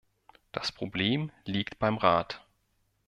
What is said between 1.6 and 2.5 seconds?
beim Rat.